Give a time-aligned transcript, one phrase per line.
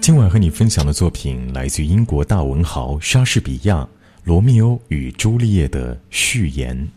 [0.00, 3.82] 今晚和你分享的作品来自英国大文豪莎士比亚
[4.24, 6.88] 《罗密欧与朱丽叶》的序言。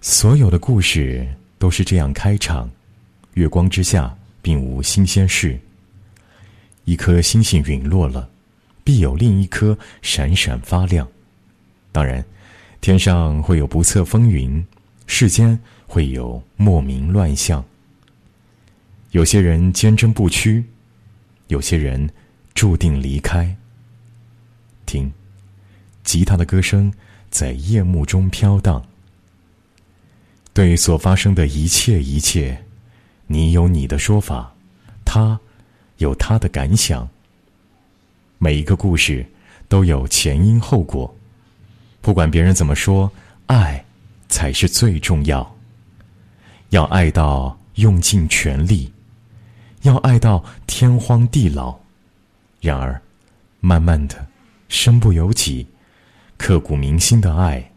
[0.00, 1.26] 所有的故事
[1.58, 2.70] 都是这样开场：
[3.34, 5.58] 月光之下，并无新鲜事。
[6.84, 8.30] 一颗星星陨落了，
[8.84, 11.06] 必有另一颗闪闪发亮。
[11.90, 12.24] 当然，
[12.80, 14.64] 天上会有不测风云，
[15.08, 17.64] 世间会有莫名乱象。
[19.10, 20.64] 有些人坚贞不屈。
[21.48, 22.08] 有些人
[22.54, 23.56] 注定离开。
[24.86, 25.12] 听，
[26.04, 26.92] 吉他的歌声
[27.30, 28.84] 在夜幕中飘荡。
[30.52, 32.62] 对所发生的一切一切，
[33.26, 34.52] 你有你的说法，
[35.04, 35.40] 他
[35.96, 37.08] 有他的感想。
[38.38, 39.24] 每一个故事
[39.68, 41.14] 都有前因后果，
[42.00, 43.10] 不管别人怎么说，
[43.46, 43.82] 爱
[44.28, 45.56] 才是最重要。
[46.70, 48.92] 要爱到用尽全力。
[49.82, 51.76] 要爱到天荒地老，
[52.60, 53.00] 然而，
[53.60, 54.26] 慢慢的，
[54.68, 55.66] 身不由己，
[56.36, 57.68] 刻骨铭心的爱，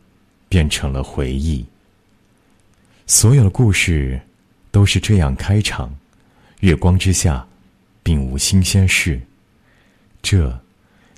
[0.48, 1.66] 变成了回忆。
[3.08, 4.20] 所有的故事
[4.70, 5.92] 都是这样开场：
[6.60, 7.46] 月光之下，
[8.04, 9.20] 并无新鲜事。
[10.22, 10.60] 这，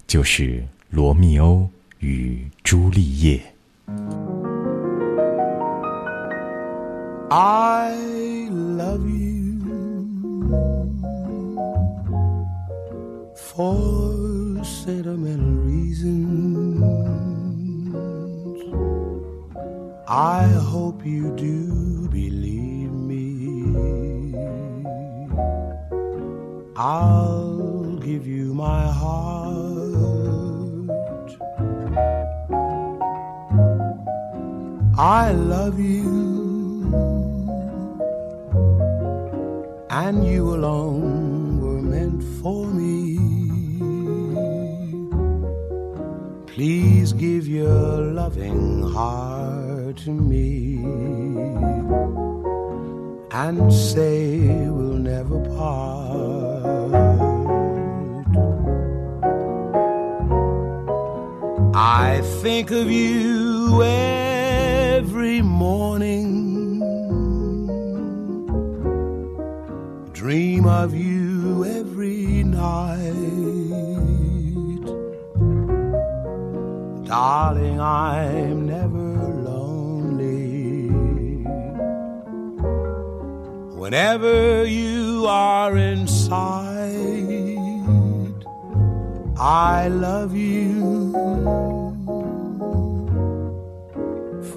[0.05, 3.41] 就是罗密欧与朱丽叶。
[7.29, 7.91] I
[8.49, 9.26] love you.
[13.57, 16.77] For sentimental reasons.
[20.07, 24.35] I hope you do believe me.
[26.75, 29.57] I'll give you my heart.
[34.99, 36.05] I love you,
[39.89, 41.16] and you alone
[46.57, 50.77] Please give your loving heart to me.
[53.29, 56.65] And say we'll never part.
[61.75, 66.79] I think of you every morning,
[70.11, 74.36] dream of you every night
[77.07, 80.89] Darling, I'm never lonely.
[83.77, 87.15] Whenever you are in sight,
[89.39, 91.13] I love you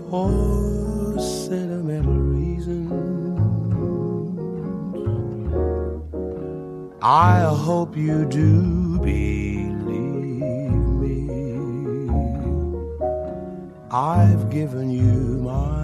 [0.09, 2.91] for sentimental reasons.
[7.01, 8.90] I hope you do
[13.93, 15.80] I've given you my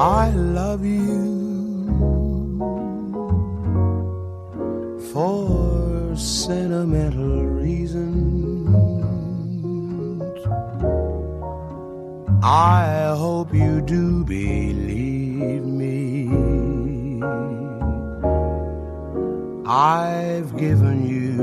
[0.00, 1.28] I love you
[5.12, 8.66] for sentimental reasons.
[12.42, 16.30] I hope you do believe me.
[19.66, 21.34] I've given you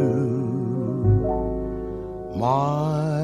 [2.35, 3.16] my